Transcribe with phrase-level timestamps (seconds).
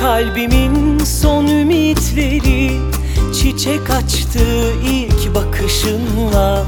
[0.00, 2.80] Kalbimin son ümitleri.
[3.34, 6.64] Çiçek açtı ilk bakışınla.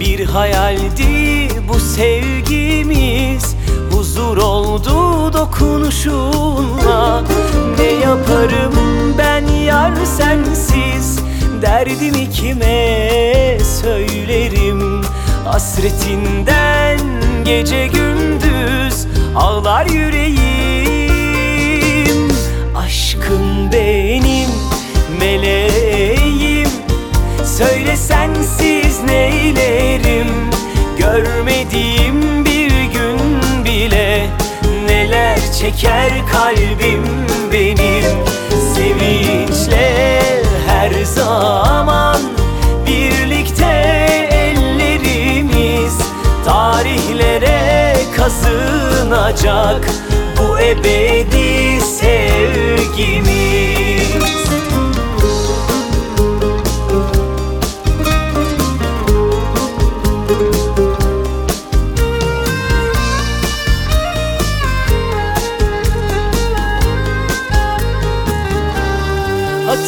[0.00, 3.56] Bir hayaldi bu sevgimiz.
[3.90, 4.92] Huzur oldu
[5.32, 7.22] dokunuşunla.
[7.78, 8.74] Ne yaparım
[9.18, 11.18] ben yar sensiz?
[11.62, 15.02] Derdimi kime söylerim?
[15.44, 16.98] Hasretinden
[17.44, 19.06] gece gündüz
[19.36, 20.45] Ağlar yüreğim
[27.86, 30.26] Söyle sensiz neylerim?
[30.98, 33.18] Görmediğim bir gün
[33.64, 34.26] bile
[34.86, 37.04] Neler çeker kalbim
[37.52, 38.04] benim?
[38.74, 42.16] Sevinçle her zaman
[42.86, 43.66] Birlikte
[44.30, 45.98] ellerimiz
[46.44, 49.86] Tarihlere kazınacak
[50.38, 53.55] Bu ebedi sevgimiz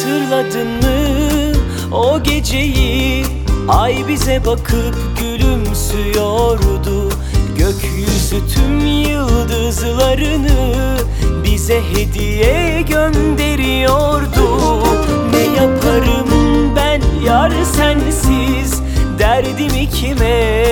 [0.09, 1.53] Hatırladın mı?
[1.91, 3.25] O geceyi
[3.67, 7.09] Ay bize bakıp gülümsüyordu.
[7.57, 10.97] Gökyüzü tüm yıldızlarını
[11.43, 14.59] Bize hediye gönderiyordu.
[15.31, 16.29] Ne yaparım
[16.75, 18.81] ben yar sensiz?
[19.19, 20.63] Derdimi kime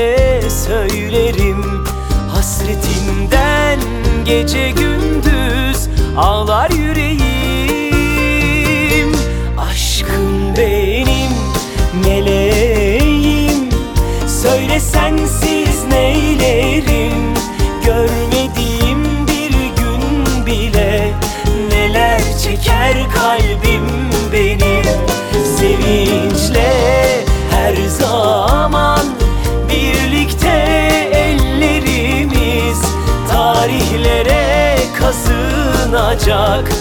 [0.49, 1.85] söylerim?
[2.35, 3.79] Hasretinden
[4.25, 5.87] gece gündüz
[6.17, 6.56] ağlar
[14.77, 17.33] Söyle sensiz neylerim?
[17.85, 21.13] Görmediğim bir gün bile
[21.71, 23.87] Neler çeker kalbim
[24.33, 24.85] benim?
[25.57, 26.73] Sevinçle
[27.51, 28.99] her zaman
[29.69, 30.49] Birlikte
[31.13, 32.81] ellerimiz
[33.31, 36.71] Tarihlere kazınacak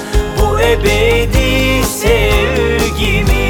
[0.41, 3.46] Bu ebedi sevgimiz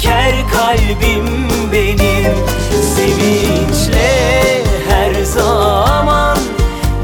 [0.00, 2.32] çeker kalbim benim.
[2.96, 6.38] Sevinçle her zaman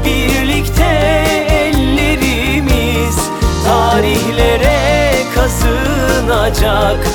[0.05, 3.17] Birlikte ellerimiz
[3.65, 7.07] Tarihlere kazınacak